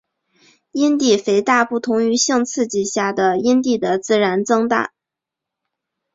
[0.71, 4.93] 阴蒂肥大不同于性刺激下阴蒂的自然增大。